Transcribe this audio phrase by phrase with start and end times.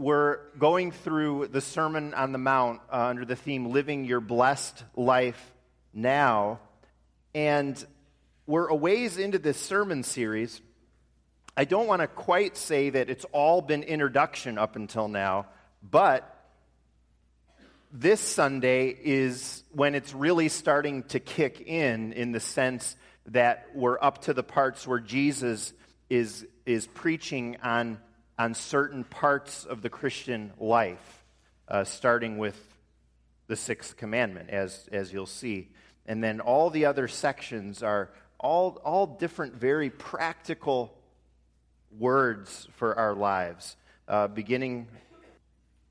[0.00, 4.82] we're going through the Sermon on the Mount uh, under the theme Living Your Blessed
[4.96, 5.52] Life
[5.92, 6.58] Now.
[7.34, 7.84] And
[8.46, 10.62] we're a ways into this sermon series.
[11.54, 15.48] I don't want to quite say that it's all been introduction up until now,
[15.82, 16.34] but
[17.92, 22.96] this Sunday is when it's really starting to kick in, in the sense
[23.26, 25.74] that we're up to the parts where Jesus
[26.08, 27.98] is, is preaching on,
[28.40, 31.24] on certain parts of the Christian life,
[31.68, 32.58] uh, starting with
[33.48, 35.68] the sixth commandment, as, as you'll see.
[36.06, 38.08] And then all the other sections are
[38.38, 40.96] all, all different, very practical
[41.98, 43.76] words for our lives,
[44.08, 44.88] uh, beginning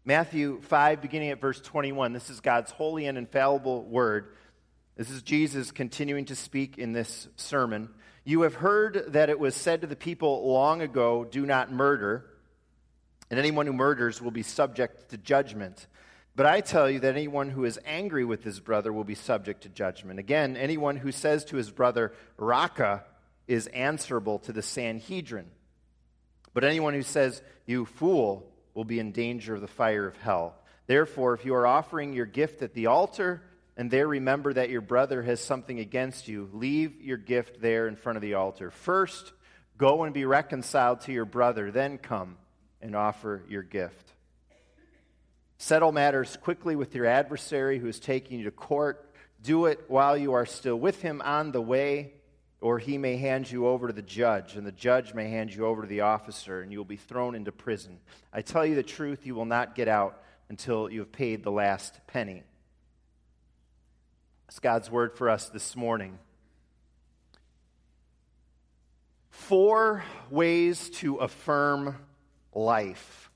[0.04, 2.14] Matthew 5, beginning at verse 21.
[2.14, 4.34] This is God's holy and infallible word.
[4.98, 7.90] This is Jesus continuing to speak in this sermon.
[8.24, 12.26] You have heard that it was said to the people long ago, Do not murder,
[13.30, 15.88] and anyone who murders will be subject to judgment.
[16.36, 19.64] But I tell you that anyone who is angry with his brother will be subject
[19.64, 20.20] to judgment.
[20.20, 23.04] Again, anyone who says to his brother, Raca,
[23.48, 25.48] is answerable to the Sanhedrin.
[26.54, 30.56] But anyone who says, You fool, will be in danger of the fire of hell.
[30.88, 33.42] Therefore, if you are offering your gift at the altar,
[33.76, 37.96] and there remember that your brother has something against you, leave your gift there in
[37.96, 38.72] front of the altar.
[38.72, 39.34] First,
[39.78, 42.38] go and be reconciled to your brother, then come
[42.82, 44.14] and offer your gift.
[45.58, 49.14] Settle matters quickly with your adversary who is taking you to court.
[49.44, 52.14] Do it while you are still with him on the way
[52.62, 55.66] or he may hand you over to the judge, and the judge may hand you
[55.66, 58.00] over to the officer, and you will be thrown into prison.
[58.34, 61.52] I tell you the truth, you will not get out until you have paid the
[61.52, 62.44] last penny.
[64.50, 66.20] It's God's word for us this morning.
[69.30, 71.96] Four ways to affirm
[72.54, 73.30] life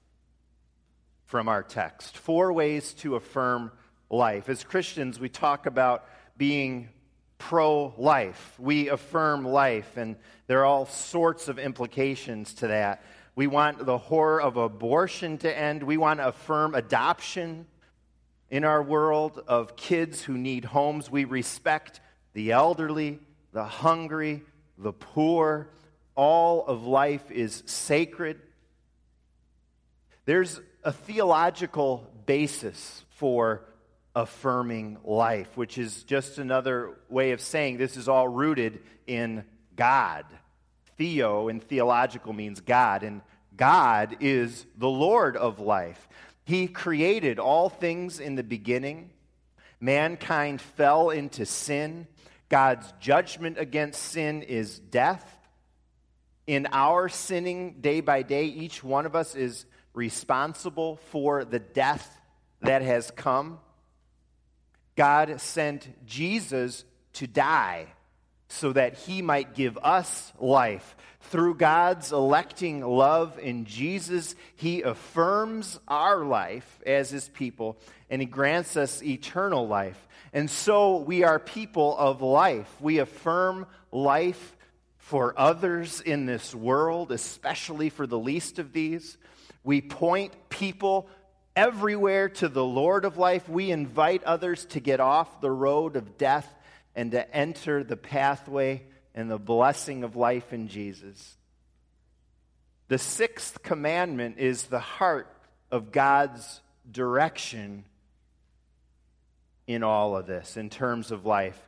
[1.25, 2.17] from our text.
[2.17, 3.71] Four ways to affirm
[4.09, 4.49] life.
[4.49, 6.05] As Christians, we talk about
[6.37, 6.89] being
[7.37, 8.55] pro life.
[8.59, 10.15] We affirm life, and
[10.47, 13.03] there are all sorts of implications to that.
[13.35, 15.83] We want the horror of abortion to end.
[15.83, 17.65] We want to affirm adoption
[18.49, 21.09] in our world of kids who need homes.
[21.09, 21.99] We respect
[22.33, 23.19] the elderly,
[23.51, 24.43] the hungry,
[24.77, 25.69] the poor.
[26.15, 28.39] All of life is sacred.
[30.25, 33.65] There's a theological basis for
[34.15, 39.43] affirming life, which is just another way of saying this is all rooted in
[39.75, 40.25] God.
[40.97, 43.21] Theo in theological means God, and
[43.57, 46.07] God is the Lord of life.
[46.45, 49.09] He created all things in the beginning.
[49.79, 52.07] Mankind fell into sin.
[52.47, 55.25] God's judgment against sin is death.
[56.45, 62.19] In our sinning day by day, each one of us is responsible for the death
[62.61, 63.59] that has come.
[64.95, 66.83] God sent Jesus
[67.13, 67.87] to die
[68.47, 70.95] so that he might give us life.
[71.21, 77.77] Through God's electing love in Jesus, he affirms our life as his people
[78.09, 80.07] and he grants us eternal life.
[80.33, 82.69] And so we are people of life.
[82.79, 84.55] We affirm life
[84.97, 89.17] for others in this world, especially for the least of these.
[89.63, 91.07] We point people
[91.55, 93.47] everywhere to the Lord of life.
[93.47, 96.51] We invite others to get off the road of death
[96.95, 98.83] and to enter the pathway
[99.15, 101.37] and the blessing of life in Jesus.
[102.87, 105.27] The sixth commandment is the heart
[105.71, 107.85] of God's direction
[109.65, 111.59] in all of this, in terms of life.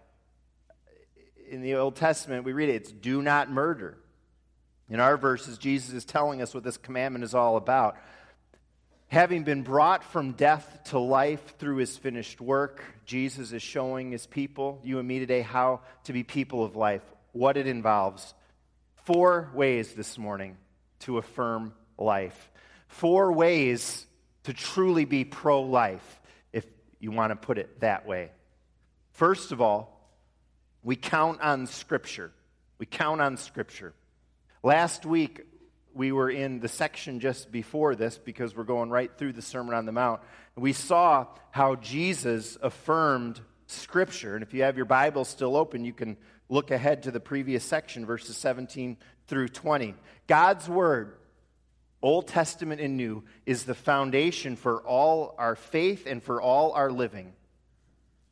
[1.50, 3.98] In the Old Testament, we read it, it's do not murder.
[4.90, 7.98] In our verses, Jesus is telling us what this commandment is all about.
[9.08, 14.26] Having been brought from death to life through his finished work, Jesus is showing his
[14.26, 18.34] people, you and me today, how to be people of life, what it involves.
[19.06, 20.58] Four ways this morning
[21.02, 22.52] to affirm life.
[22.88, 24.06] Four ways
[24.44, 26.22] to truly be pro life,
[26.52, 26.66] if
[27.00, 28.32] you want to put it that way.
[29.12, 30.00] First of all,
[30.84, 32.32] we count on Scripture.
[32.78, 33.94] We count on Scripture.
[34.66, 35.42] Last week,
[35.94, 39.76] we were in the section just before this because we're going right through the Sermon
[39.76, 40.22] on the Mount.
[40.56, 44.34] We saw how Jesus affirmed Scripture.
[44.34, 46.18] And if you have your Bible still open, you can
[46.50, 48.98] look ahead to the previous section, verses 17
[49.28, 49.94] through 20.
[50.26, 51.14] God's Word,
[52.02, 56.90] Old Testament and New, is the foundation for all our faith and for all our
[56.90, 57.34] living.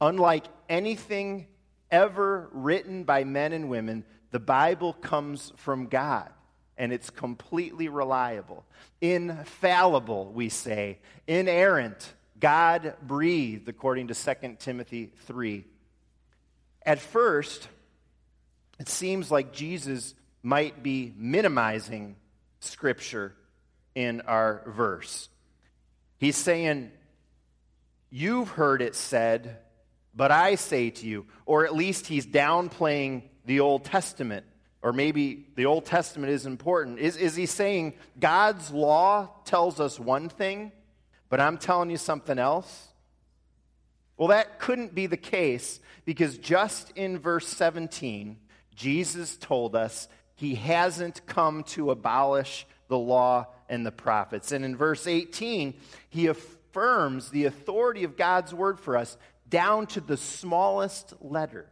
[0.02, 1.46] Unlike anything
[1.92, 4.04] ever written by men and women,
[4.34, 6.30] the Bible comes from God.
[6.76, 8.66] and it's completely reliable.
[9.00, 10.98] Infallible, we say.
[11.28, 15.66] Inerrant, God breathed, according to 2 Timothy 3.
[16.84, 17.68] At first,
[18.80, 22.16] it seems like Jesus might be minimizing
[22.60, 23.36] Scripture
[23.94, 25.30] in our verse.
[26.18, 26.90] He's saying,
[28.10, 29.60] You've heard it said,
[30.16, 31.28] but I say to you.
[31.46, 34.46] Or at least he's downplaying the Old Testament.
[34.82, 37.00] Or maybe the Old Testament is important.
[37.00, 40.72] Is, is he saying God's law tells us one thing,
[41.30, 42.90] but I'm telling you something else?
[44.18, 48.38] Well, that couldn't be the case because just in verse 17,
[48.76, 54.52] Jesus told us he hasn't come to abolish the law and the prophets.
[54.52, 55.74] And in verse 18,
[56.10, 59.18] he affirms the authority of God's word for us
[59.50, 61.68] down to the smallest letter,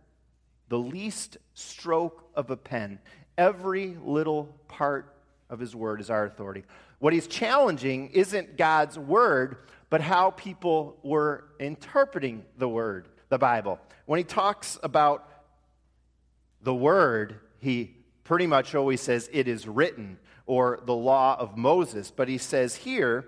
[0.72, 2.98] the least stroke of a pen.
[3.38, 5.14] Every little part
[5.50, 6.64] of his word is our authority.
[7.00, 9.58] What he's challenging isn't God's word,
[9.90, 13.80] but how people were interpreting the word, the Bible.
[14.06, 15.28] When he talks about
[16.62, 22.12] the word, he pretty much always says it is written or the law of Moses.
[22.12, 23.26] But he says here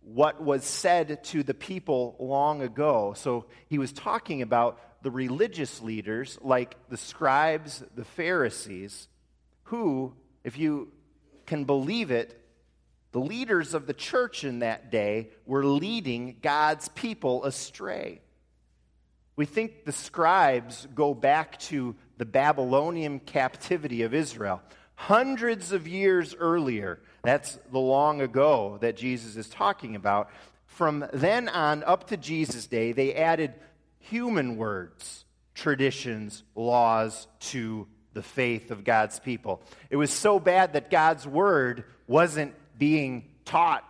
[0.00, 3.12] what was said to the people long ago.
[3.18, 9.08] So he was talking about the religious leaders like the scribes, the Pharisees,
[9.64, 10.14] who,
[10.44, 10.92] if you
[11.46, 12.36] can believe it,
[13.12, 18.20] the leaders of the church in that day were leading God's people astray.
[19.36, 24.60] We think the scribes go back to the Babylonian captivity of Israel.
[24.94, 30.30] Hundreds of years earlier, that's the long ago that Jesus is talking about.
[30.66, 33.54] From then on up to Jesus' day, they added
[34.00, 35.24] human words,
[35.54, 39.62] traditions, laws to the faith of God's people.
[39.88, 43.84] It was so bad that God's word wasn't being taught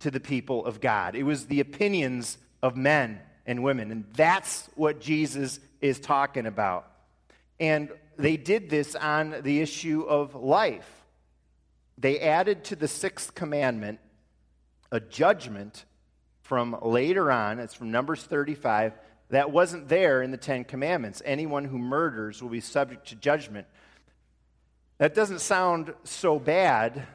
[0.00, 3.90] to the people of God, it was the opinions of men and women.
[3.90, 6.90] And that's what Jesus is talking about.
[7.58, 10.90] And they did this on the issue of life.
[11.98, 14.00] They added to the sixth commandment
[14.92, 15.84] a judgment
[16.42, 18.92] from later on, it's from Numbers 35,
[19.28, 21.22] that wasn't there in the Ten Commandments.
[21.24, 23.66] Anyone who murders will be subject to judgment.
[24.98, 27.06] That doesn't sound so bad,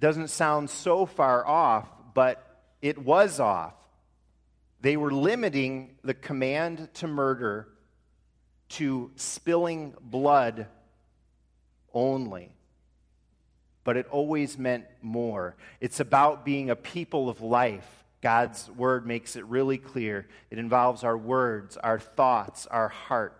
[0.00, 2.44] doesn't sound so far off, but
[2.80, 3.74] it was off.
[4.80, 7.68] They were limiting the command to murder
[8.70, 10.66] to spilling blood
[11.92, 12.50] only.
[13.84, 15.56] But it always meant more.
[15.80, 18.01] It's about being a people of life.
[18.22, 20.26] God's word makes it really clear.
[20.50, 23.36] It involves our words, our thoughts, our heart.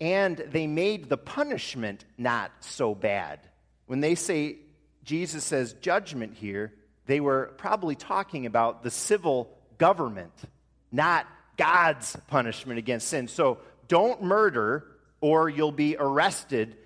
[0.00, 3.40] And they made the punishment not so bad.
[3.86, 4.56] When they say,
[5.04, 6.72] Jesus says judgment here,
[7.06, 10.32] they were probably talking about the civil government,
[10.90, 11.26] not
[11.58, 13.28] God's punishment against sin.
[13.28, 13.58] So
[13.88, 14.86] don't murder,
[15.20, 16.76] or you'll be arrested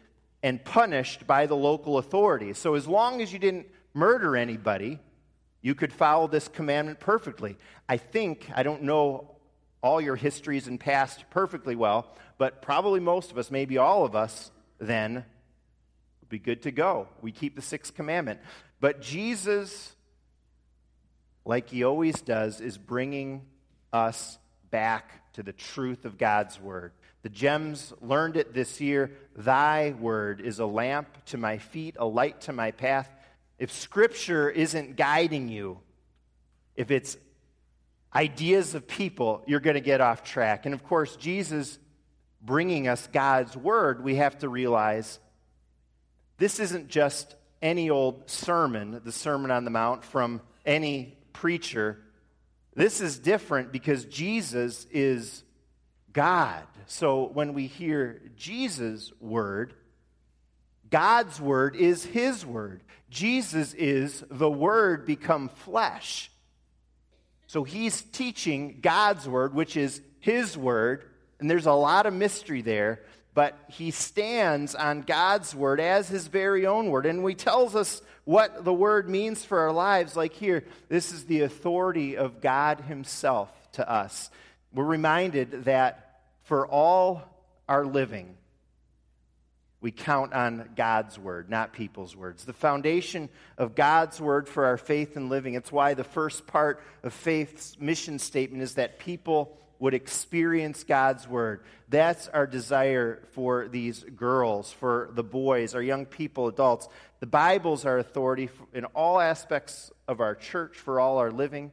[0.43, 2.59] and punished by the local authorities.
[2.59, 4.99] So as long as you didn't murder anybody,
[5.65, 7.57] you could follow this commandment perfectly.
[7.89, 9.31] I think, I don't know
[9.83, 14.15] all your histories and past perfectly well, but probably most of us, maybe all of
[14.15, 15.25] us, then
[16.21, 17.09] would be good to go.
[17.23, 18.41] We keep the sixth commandment.
[18.79, 19.97] But Jesus,
[21.47, 23.47] like he always does, is bringing
[23.91, 24.39] us
[24.71, 26.93] back to the truth of God's word.
[27.23, 29.13] The gems learned it this year.
[29.35, 33.09] Thy word is a lamp to my feet, a light to my path.
[33.65, 35.79] If scripture isn't guiding you,
[36.77, 37.17] if it's
[38.15, 40.67] ideas of people, you're going to get off track.
[40.67, 41.79] And of course, Jesus
[42.43, 45.19] bringing us God's word, we have to realize
[46.37, 51.99] this isn't just any old sermon, the Sermon on the Mount from any preacher.
[52.75, 55.43] This is different because Jesus is
[56.13, 56.65] God.
[56.85, 59.73] So when we hear Jesus' word,
[60.95, 62.81] God's word is his word.
[63.11, 66.31] Jesus is the word become flesh.
[67.49, 71.05] So he's teaching God's word, which is his word,
[71.41, 73.01] and there's a lot of mystery there,
[73.35, 77.07] but he stands on God's word as his very own word.
[77.07, 80.15] And he tells us what the word means for our lives.
[80.15, 84.31] Like here, this is the authority of God himself to us.
[84.73, 87.25] We're reminded that for all
[87.69, 88.37] our living,
[89.85, 92.47] we count on God's word, not people's words.
[92.47, 95.53] The foundation of God's word for our faith and living.
[95.53, 101.29] It's why the first part of faith's mission statement is that people would experience God's
[101.29, 101.65] word.
[101.91, 106.89] That's our desire for these girls, for the boys, our young people, adults.
[107.21, 111.73] The Bible's our authority in all aspects of our church, for all our living.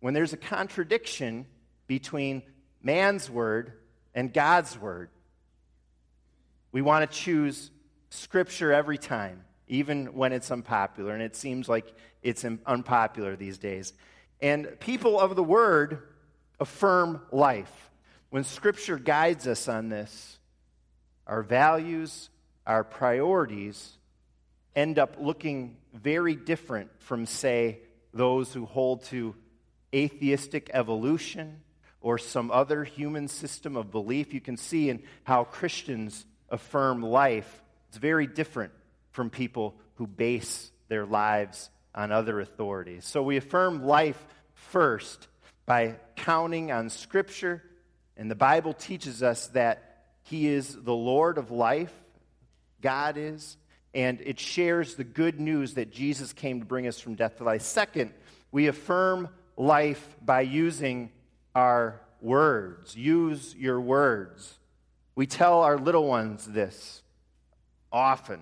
[0.00, 1.46] When there's a contradiction
[1.86, 2.42] between
[2.82, 3.74] man's word
[4.16, 5.10] and God's word,
[6.72, 7.70] we want to choose
[8.10, 11.12] Scripture every time, even when it's unpopular.
[11.12, 13.92] And it seems like it's unpopular these days.
[14.40, 16.02] And people of the Word
[16.60, 17.90] affirm life.
[18.30, 20.38] When Scripture guides us on this,
[21.26, 22.30] our values,
[22.66, 23.96] our priorities
[24.76, 27.80] end up looking very different from, say,
[28.12, 29.34] those who hold to
[29.94, 31.60] atheistic evolution
[32.00, 34.32] or some other human system of belief.
[34.32, 38.72] You can see in how Christians affirm life, it's very different
[39.10, 43.04] from people who base their lives on other authorities.
[43.04, 44.22] So we affirm life
[44.54, 45.26] first
[45.66, 47.62] by counting on Scripture,
[48.16, 51.92] and the Bible teaches us that He is the Lord of life,
[52.80, 53.56] God is,
[53.94, 57.44] and it shares the good news that Jesus came to bring us from death to
[57.44, 57.62] life.
[57.62, 58.12] Second,
[58.52, 61.10] we affirm life by using
[61.54, 62.96] our words.
[62.96, 64.58] Use your words.
[65.18, 67.02] We tell our little ones this
[67.90, 68.40] often.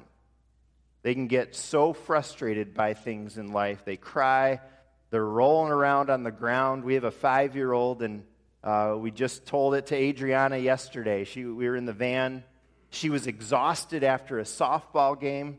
[1.00, 3.86] They can get so frustrated by things in life.
[3.86, 4.60] They cry,
[5.08, 6.84] they're rolling around on the ground.
[6.84, 8.24] We have a five year old, and
[8.62, 11.24] uh, we just told it to Adriana yesterday.
[11.24, 12.44] She, we were in the van.
[12.90, 15.56] She was exhausted after a softball game,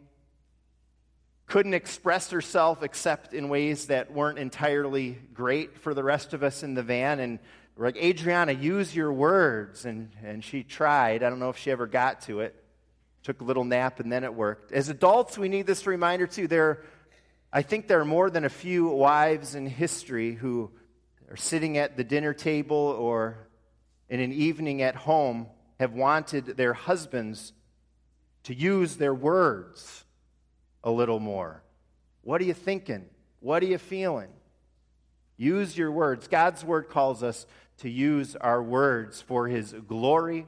[1.47, 6.61] couldn't express herself except in ways that weren't entirely great for the rest of us
[6.61, 7.19] in the van.
[7.19, 7.39] And
[7.85, 9.85] like, Adriana, use your words.
[9.85, 11.23] And, and she tried.
[11.23, 12.55] I don't know if she ever got to it.
[13.23, 14.71] Took a little nap and then it worked.
[14.71, 16.47] As adults, we need this reminder too.
[16.47, 16.83] There,
[17.51, 20.71] I think there are more than a few wives in history who
[21.29, 23.47] are sitting at the dinner table or
[24.09, 25.47] in an evening at home
[25.79, 27.53] have wanted their husbands
[28.43, 30.05] to use their words
[30.83, 31.61] a little more.
[32.21, 33.05] What are you thinking?
[33.41, 34.29] What are you feeling?
[35.35, 36.27] Use your words.
[36.27, 37.45] God's word calls us
[37.77, 40.47] to use our words for his glory.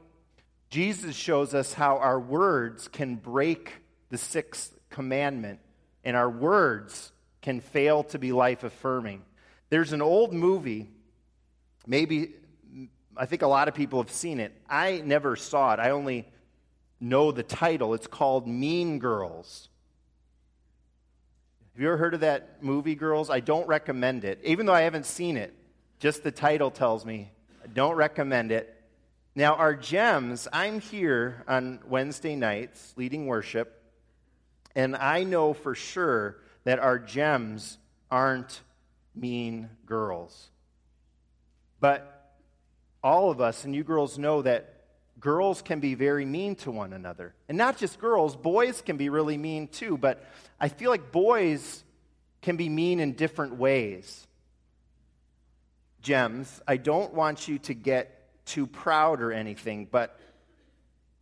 [0.70, 3.74] Jesus shows us how our words can break
[4.10, 5.60] the sixth commandment,
[6.04, 9.24] and our words can fail to be life affirming.
[9.70, 10.90] There's an old movie,
[11.86, 12.34] maybe,
[13.16, 14.52] I think a lot of people have seen it.
[14.68, 16.28] I never saw it, I only
[17.00, 17.94] know the title.
[17.94, 19.70] It's called Mean Girls.
[21.74, 23.30] Have you ever heard of that movie, girls?
[23.30, 25.54] I don't recommend it, even though I haven't seen it.
[26.00, 27.32] Just the title tells me.
[27.74, 28.74] Don't recommend it.
[29.36, 33.84] Now, our gems, I'm here on Wednesday nights leading worship,
[34.76, 37.78] and I know for sure that our gems
[38.10, 38.62] aren't
[39.14, 40.50] mean girls.
[41.82, 42.34] But
[43.04, 44.86] all of us, and you girls know that
[45.20, 47.34] girls can be very mean to one another.
[47.50, 50.26] And not just girls, boys can be really mean too, but
[50.60, 51.84] I feel like boys
[52.42, 54.28] can be mean in different ways
[56.02, 60.20] gems, I don't want you to get too proud or anything, but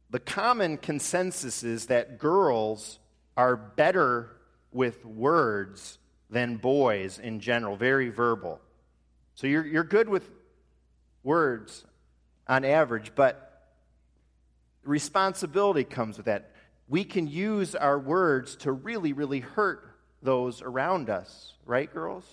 [0.10, 3.00] the common consensus is that girls
[3.36, 4.32] are better
[4.72, 8.60] with words than boys in general, very verbal.
[9.36, 10.30] So you're, you're good with
[11.24, 11.86] words
[12.48, 13.70] on average, but
[14.84, 16.52] responsibility comes with that.
[16.88, 19.84] We can use our words to really, really hurt
[20.22, 22.26] those around us, right, girls?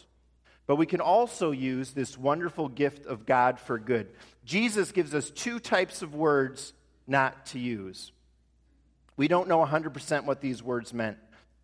[0.67, 4.09] But we can also use this wonderful gift of God for good.
[4.45, 6.73] Jesus gives us two types of words
[7.07, 8.13] not to use.
[9.17, 11.19] We don't know 100% what these words meant,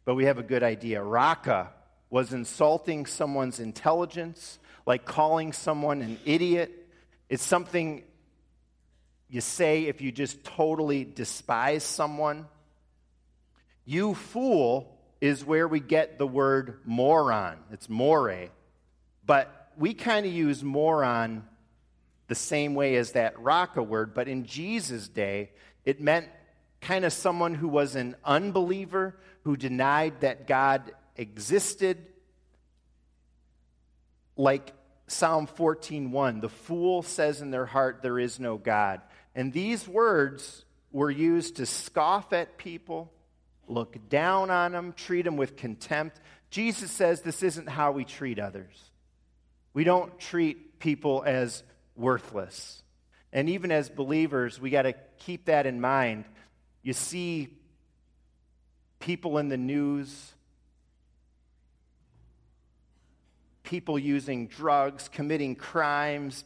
[0.04, 1.02] but we have a good idea.
[1.02, 1.70] Raca
[2.10, 6.88] was insulting someone's intelligence, like calling someone an idiot.
[7.28, 8.02] It's something
[9.30, 12.46] you say if you just totally despise someone.
[13.84, 17.56] You fool is where we get the word moron.
[17.72, 18.50] It's more.
[19.30, 21.44] But we kind of use moron
[22.26, 25.52] the same way as that raca word, but in Jesus' day,
[25.84, 26.26] it meant
[26.80, 32.04] kind of someone who was an unbeliever, who denied that God existed.
[34.36, 34.72] Like
[35.06, 39.00] Psalm 14:1, the fool says in their heart there is no God.
[39.36, 43.12] And these words were used to scoff at people,
[43.68, 46.20] look down on them, treat them with contempt.
[46.50, 48.89] Jesus says this isn't how we treat others.
[49.72, 51.62] We don't treat people as
[51.96, 52.82] worthless.
[53.32, 56.24] And even as believers, we got to keep that in mind.
[56.82, 57.56] You see
[58.98, 60.32] people in the news,
[63.62, 66.44] people using drugs, committing crimes,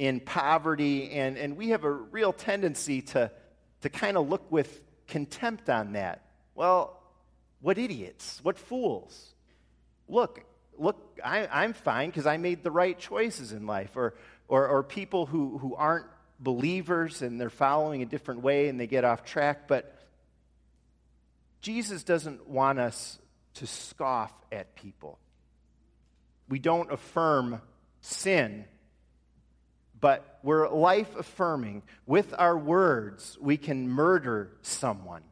[0.00, 3.30] in poverty, and, and we have a real tendency to,
[3.82, 6.24] to kind of look with contempt on that.
[6.54, 6.98] Well,
[7.60, 9.34] what idiots, what fools.
[10.08, 10.42] Look,
[10.80, 13.96] look, I, I'm fine because I made the right choices in life.
[13.96, 14.14] Or,
[14.48, 16.06] or, or people who, who aren't
[16.40, 19.68] believers and they're following a different way and they get off track.
[19.68, 19.94] But
[21.60, 23.18] Jesus doesn't want us
[23.54, 25.18] to scoff at people.
[26.48, 27.60] We don't affirm
[28.00, 28.64] sin,
[30.00, 31.82] but we're life affirming.
[32.06, 35.22] With our words, we can murder someone.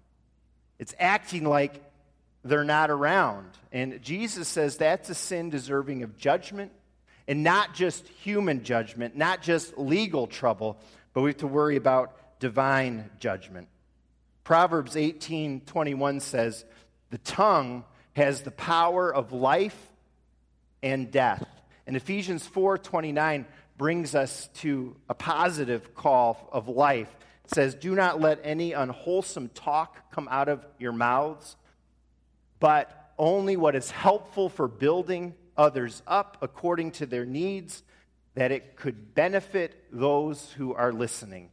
[0.79, 1.83] It's acting like
[2.49, 3.47] they're not around.
[3.73, 6.73] And Jesus says that's a sin deserving of judgment,
[7.27, 10.79] and not just human judgment, not just legal trouble,
[11.13, 13.69] but we have to worry about divine judgment.
[14.45, 16.65] Proverbs 18:21 says,
[17.11, 19.91] "The tongue has the power of life
[20.83, 21.47] and death."
[21.87, 27.15] And Ephesians 4:29 brings us to a positive call of life.
[27.45, 31.57] It says, "Do not let any unwholesome talk come out of your mouths,
[32.61, 37.83] but only what is helpful for building others up according to their needs,
[38.35, 41.51] that it could benefit those who are listening."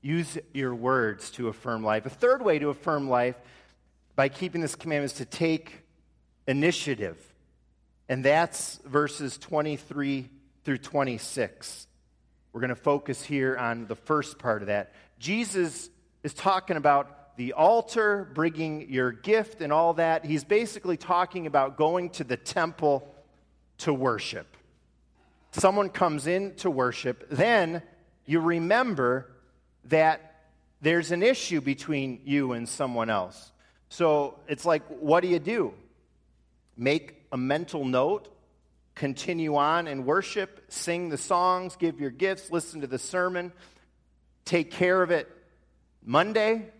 [0.00, 2.06] Use your words to affirm life.
[2.06, 3.36] A third way to affirm life
[4.14, 5.82] by keeping this commandment is to take
[6.46, 7.34] initiative.
[8.08, 10.30] And that's verses 23
[10.64, 11.88] through 26.
[12.52, 14.92] We're going to focus here on the first part of that.
[15.18, 15.90] Jesus
[16.22, 20.24] is talking about the altar, bringing your gift, and all that.
[20.24, 23.12] He's basically talking about going to the temple
[23.78, 24.46] to worship.
[25.52, 27.82] Someone comes in to worship, then
[28.26, 29.30] you remember
[29.84, 30.44] that
[30.80, 33.52] there's an issue between you and someone else.
[33.88, 35.72] So it's like, what do you do?
[36.76, 38.28] Make a mental note,
[38.94, 43.52] continue on and worship, sing the songs, give your gifts, listen to the sermon,
[44.44, 45.30] take care of it
[46.04, 46.70] Monday?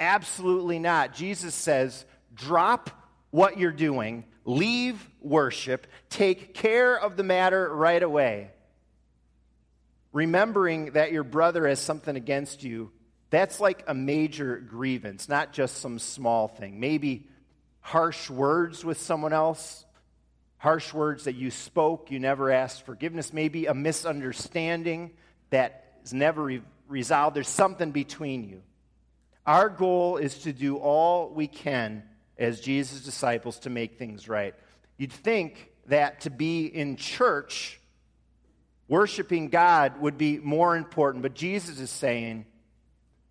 [0.00, 1.14] Absolutely not.
[1.14, 2.04] Jesus says,
[2.34, 2.90] drop
[3.30, 8.50] what you're doing, leave worship, take care of the matter right away
[10.12, 12.90] remembering that your brother has something against you,
[13.30, 16.80] that's like a major grievance, not just some small thing.
[16.80, 17.28] Maybe
[17.80, 19.84] harsh words with someone else,
[20.58, 25.12] harsh words that you spoke, you never asked forgiveness, maybe a misunderstanding
[25.50, 27.36] that is never re- resolved.
[27.36, 28.62] There's something between you.
[29.50, 32.04] Our goal is to do all we can
[32.38, 34.54] as Jesus' disciples to make things right.
[34.96, 37.80] You'd think that to be in church
[38.86, 41.22] worshiping God would be more important.
[41.22, 42.46] But Jesus is saying,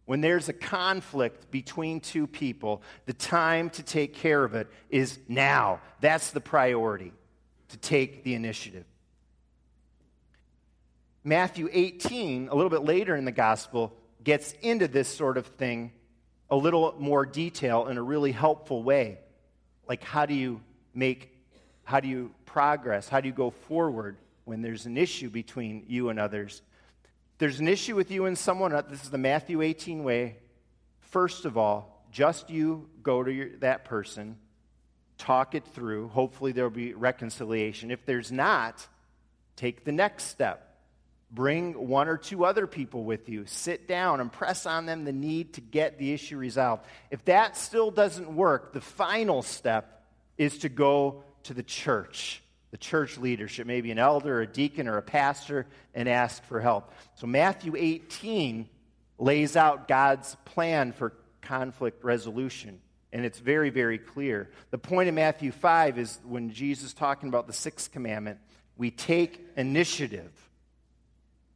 [0.04, 5.18] when there's a conflict between two people, the time to take care of it is
[5.30, 5.80] now.
[6.02, 7.14] That's the priority,
[7.70, 8.84] to take the initiative.
[11.24, 15.94] Matthew 18, a little bit later in the gospel, gets into this sort of thing
[16.52, 19.20] a little more detail in a really helpful way.
[19.88, 20.62] Like, how do you
[20.94, 21.36] make,
[21.84, 23.10] how do you progress?
[23.10, 24.18] How do you go forward?
[24.50, 26.64] when there's an issue between you and others.
[27.38, 30.38] There's an issue with you and someone, uh, this is the Matthew 18 way.
[31.02, 34.38] First of all, just you go to your, that person,
[35.20, 36.08] talk it through.
[36.08, 37.92] Hopefully, there will be reconciliation.
[37.92, 38.88] If there's not,
[39.56, 40.69] take the next step.
[41.32, 43.46] Bring one or two other people with you.
[43.46, 46.86] Sit down and press on them the need to get the issue resolved.
[47.12, 50.04] If that still doesn't work, the final step
[50.38, 54.98] is to go to the church the church leadership, maybe an elder, a deacon, or
[54.98, 56.94] a pastor, and ask for help.
[57.16, 58.70] So Matthew 18
[59.18, 62.80] lays out God's plan for conflict resolution.
[63.12, 64.52] And it's very, very clear.
[64.70, 68.40] The point of Matthew 5 is when Jesus is talking about the sixth commandment,
[68.78, 70.32] we take initiative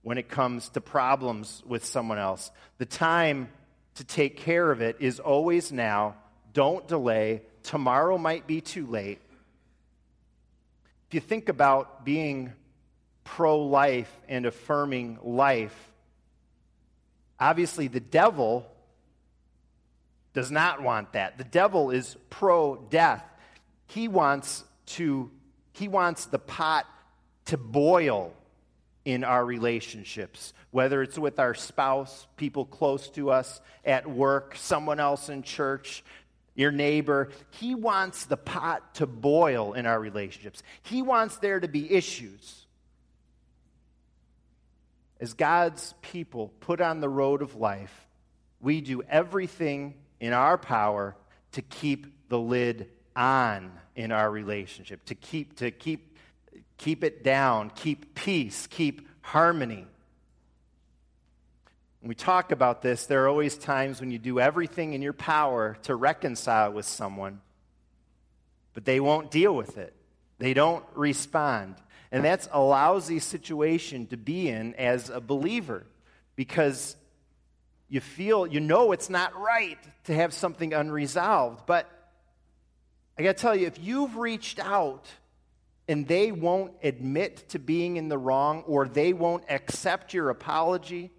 [0.03, 2.51] when it comes to problems with someone else.
[2.77, 3.49] The time
[3.95, 6.15] to take care of it is always now.
[6.53, 7.41] Don't delay.
[7.63, 9.19] Tomorrow might be too late.
[11.07, 12.53] If you think about being
[13.23, 15.75] pro life and affirming life,
[17.39, 18.67] obviously the devil
[20.33, 21.37] does not want that.
[21.37, 23.23] The devil is pro death.
[23.85, 25.31] He wants to
[25.71, 26.85] he wants the pot
[27.45, 28.33] to boil
[29.05, 34.99] in our relationships, whether it's with our spouse, people close to us, at work, someone
[34.99, 36.03] else in church,
[36.55, 37.29] your neighbor.
[37.51, 40.63] He wants the pot to boil in our relationships.
[40.83, 42.65] He wants there to be issues.
[45.19, 48.07] As God's people put on the road of life,
[48.61, 51.15] we do everything in our power
[51.53, 56.12] to keep the lid on in our relationship, to keep, to keep
[56.77, 59.87] keep it down, keep peace, keep harmony.
[62.01, 65.13] When we talk about this, there are always times when you do everything in your
[65.13, 67.39] power to reconcile with someone,
[68.73, 69.93] but they won't deal with it.
[70.37, 71.75] They don't respond.
[72.11, 75.85] And that's a lousy situation to be in as a believer
[76.35, 76.95] because
[77.87, 81.65] you feel, you know, it's not right to have something unresolved.
[81.65, 81.89] But
[83.17, 85.05] I got to tell you, if you've reached out
[85.87, 91.11] and they won't admit to being in the wrong or they won't accept your apology,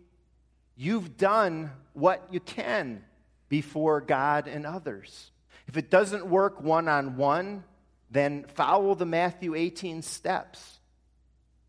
[0.76, 3.04] you've done what you can
[3.48, 5.30] before God and others.
[5.66, 7.64] If it doesn't work one on one,
[8.10, 10.78] then follow the Matthew 18 steps.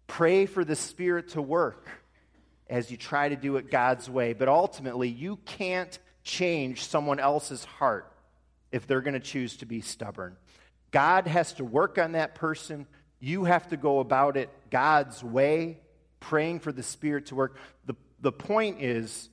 [0.08, 1.89] Pray for the Spirit to work
[2.69, 4.34] as you try to do it God's way.
[4.34, 8.12] But ultimately, you can't change someone else's heart
[8.71, 10.36] if they're going to choose to be stubborn.
[10.95, 12.88] God has to work on that person.
[13.19, 15.81] You have to go about it God's way,
[16.21, 17.58] praying for the Spirit to work.
[17.86, 19.27] The, the point is,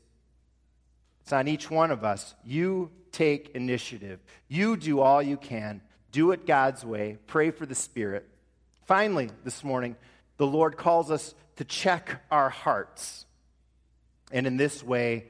[1.21, 2.35] it's on each one of us.
[2.45, 4.19] You take initiative.
[4.49, 5.83] You do all you can.
[6.11, 7.19] Do it God's way.
[7.29, 8.29] Pray for the Spirit.
[8.87, 9.95] Finally, this morning,
[10.39, 13.25] the Lord calls us to check our hearts.
[14.33, 15.27] And in this way,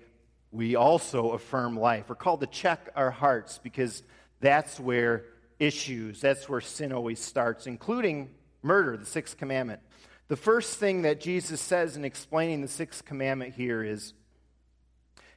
[0.50, 2.06] we also affirm life.
[2.08, 4.02] We're called to check our hearts because
[4.40, 5.26] that's where
[5.62, 8.30] issues, that's where sin always starts, including
[8.62, 9.80] murder, the sixth commandment.
[10.26, 14.12] The first thing that Jesus says in explaining the sixth commandment here is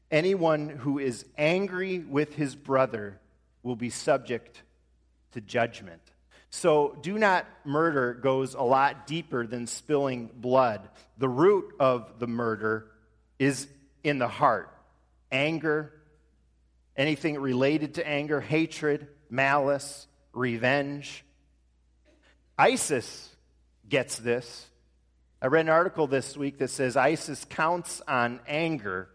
[0.10, 3.20] anyone who is angry with his brother
[3.62, 4.64] will be subject
[5.34, 6.02] to judgment.
[6.50, 10.88] So, do not murder goes a lot deeper than spilling blood.
[11.18, 12.88] The root of the murder
[13.38, 13.68] is
[14.04, 14.72] in the heart
[15.32, 15.92] anger,
[16.96, 21.24] anything related to anger, hatred, malice, revenge.
[22.58, 23.36] ISIS
[23.88, 24.68] gets this.
[25.42, 29.10] I read an article this week that says ISIS counts on anger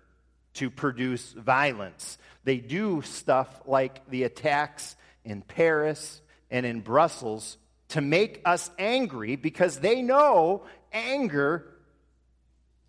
[0.54, 2.18] to produce violence.
[2.44, 7.56] They do stuff like the attacks in Paris and in Brussels
[7.88, 11.66] to make us angry because they know anger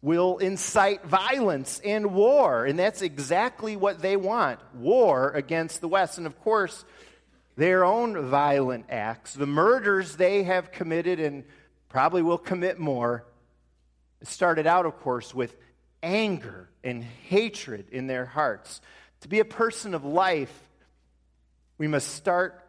[0.01, 2.65] will incite violence and war.
[2.65, 6.17] And that's exactly what they want war against the West.
[6.17, 6.85] And of course,
[7.55, 11.43] their own violent acts, the murders they have committed and
[11.89, 13.25] probably will commit more,
[14.23, 15.55] started out, of course, with
[16.01, 18.81] anger and hatred in their hearts.
[19.21, 20.69] To be a person of life,
[21.77, 22.63] we must start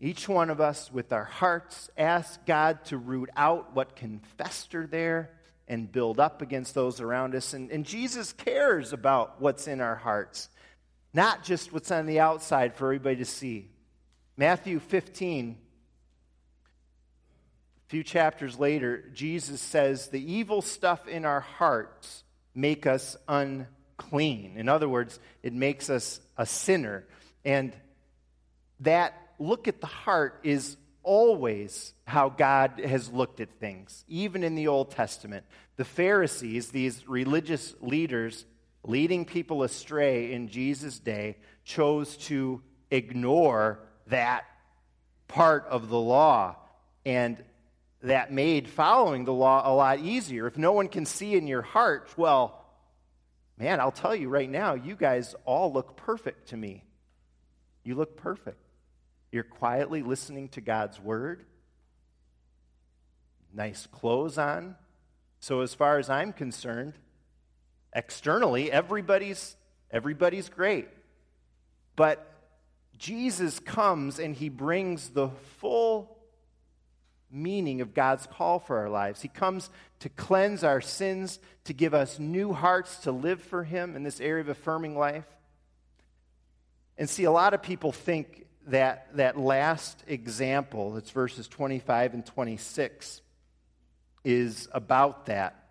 [0.00, 4.86] each one of us with our hearts, ask God to root out what can fester
[4.86, 5.30] there
[5.66, 7.54] and build up against those around us.
[7.54, 10.48] And, and Jesus cares about what's in our hearts,
[11.12, 13.68] not just what's on the outside for everybody to see.
[14.36, 15.56] Matthew 15,
[17.86, 24.54] a few chapters later, Jesus says, The evil stuff in our hearts make us unclean.
[24.56, 27.04] In other words, it makes us a sinner.
[27.44, 27.72] And
[28.80, 34.56] that look at the heart is always how God has looked at things, even in
[34.56, 35.44] the Old Testament.
[35.76, 38.46] The Pharisees, these religious leaders
[38.82, 44.44] leading people astray in Jesus' day, chose to ignore that
[45.28, 46.56] part of the law.
[47.04, 47.42] And
[48.02, 50.46] that made following the law a lot easier.
[50.46, 52.64] If no one can see in your heart, well,
[53.58, 56.84] man, I'll tell you right now, you guys all look perfect to me.
[57.82, 58.58] You look perfect.
[59.32, 61.44] You're quietly listening to God's word.
[63.52, 64.76] Nice clothes on.
[65.40, 66.94] So as far as I'm concerned,
[67.92, 69.56] externally everybody's
[69.90, 70.88] everybody's great.
[71.96, 72.33] But
[72.98, 75.28] Jesus comes and he brings the
[75.58, 76.14] full
[77.30, 79.20] meaning of God's call for our lives.
[79.20, 79.68] He comes
[80.00, 84.20] to cleanse our sins, to give us new hearts to live for him in this
[84.20, 85.26] area of affirming life.
[86.96, 92.24] And see, a lot of people think that, that last example, that's verses 25 and
[92.24, 93.20] 26,
[94.22, 95.68] is about that,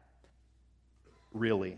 [1.34, 1.78] really.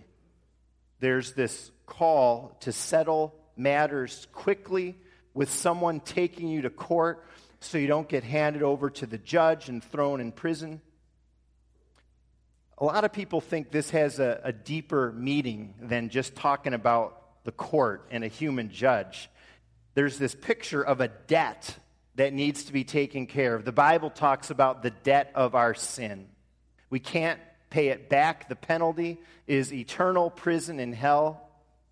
[0.99, 4.95] There's this call to settle matters quickly
[5.35, 7.23] with someone taking you to court
[7.59, 10.81] so you don't get handed over to the judge and thrown in prison.
[12.79, 17.21] A lot of people think this has a, a deeper meaning than just talking about
[17.43, 19.29] the court and a human judge
[19.95, 21.75] there's this picture of a debt
[22.15, 23.65] that needs to be taken care of.
[23.65, 26.27] The Bible talks about the debt of our sin.
[26.89, 28.47] We can't pay it back.
[28.47, 31.44] The penalty is eternal prison in hell.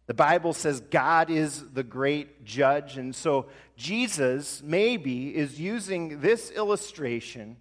[0.05, 2.97] The Bible says God is the great judge.
[2.97, 7.57] And so Jesus maybe is using this illustration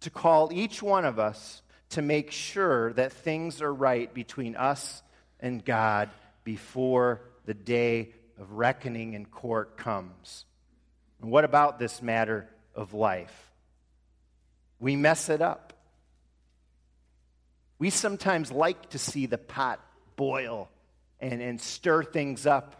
[0.00, 5.02] to call each one of us to make sure that things are right between us
[5.40, 6.10] and God
[6.44, 10.44] before the day of reckoning in court comes.
[11.20, 13.50] And what about this matter of life?
[14.78, 15.72] We mess it up.
[17.80, 19.80] We sometimes like to see the pot
[20.14, 20.68] boil
[21.20, 22.74] and, and stir things up.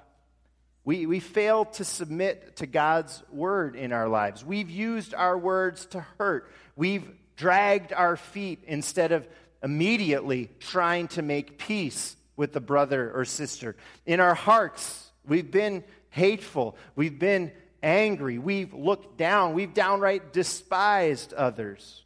[0.85, 4.45] We, we fail to submit to God's word in our lives.
[4.45, 6.51] We've used our words to hurt.
[6.77, 9.29] We've dragged our feet instead of
[9.63, 13.77] immediately trying to make peace with the brother or sister.
[14.07, 16.77] In our hearts, we've been hateful.
[16.97, 18.39] We've been angry.
[18.39, 19.55] We've looked down.
[19.55, 22.03] We've downright despised others.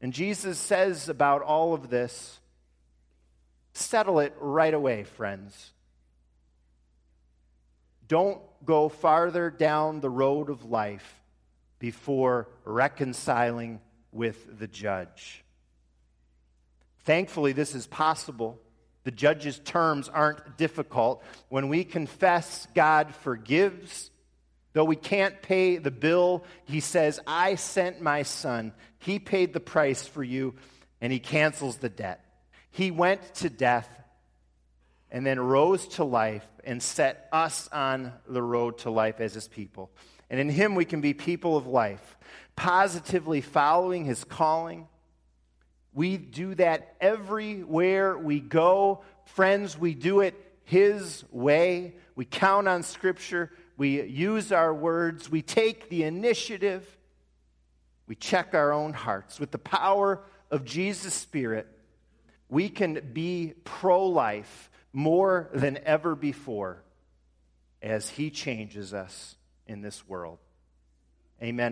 [0.00, 2.40] And Jesus says about all of this
[3.72, 5.72] settle it right away, friends.
[8.08, 11.20] Don't go farther down the road of life
[11.78, 13.80] before reconciling
[14.12, 15.44] with the judge.
[17.04, 18.60] Thankfully, this is possible.
[19.04, 21.24] The judge's terms aren't difficult.
[21.48, 24.10] When we confess, God forgives.
[24.74, 28.72] Though we can't pay the bill, he says, I sent my son.
[28.98, 30.54] He paid the price for you,
[31.00, 32.24] and he cancels the debt.
[32.72, 33.88] He went to death
[35.10, 39.46] and then rose to life and set us on the road to life as his
[39.46, 39.90] people.
[40.32, 42.16] And in Him, we can be people of life,
[42.56, 44.88] positively following His calling.
[45.92, 49.02] We do that everywhere we go.
[49.26, 51.96] Friends, we do it His way.
[52.16, 53.50] We count on Scripture.
[53.76, 55.30] We use our words.
[55.30, 56.96] We take the initiative.
[58.06, 59.38] We check our own hearts.
[59.38, 61.68] With the power of Jesus' Spirit,
[62.52, 66.82] we can be pro life more than ever before
[67.80, 69.36] as He changes us
[69.66, 70.36] in this world.
[71.42, 71.70] Amen.